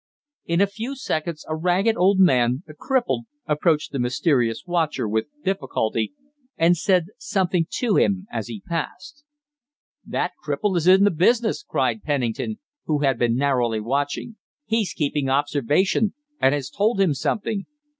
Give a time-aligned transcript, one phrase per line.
[0.45, 5.27] In a few seconds a ragged old man, a cripple, approached the mysterious watcher with
[5.43, 6.11] difficulty,
[6.57, 9.23] and said something to him as he passed.
[10.03, 14.37] "That cripple is in the business!" cried Pennington, who had been narrowly watching.
[14.65, 17.67] "He's keeping observation, and has told him something.